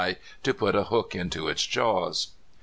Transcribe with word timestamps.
to 0.41 0.51
put 0.51 0.73
a 0.73 0.85
hook 0.85 1.13
into 1.13 1.47
its 1.47 1.63
jaws. 1.63 2.29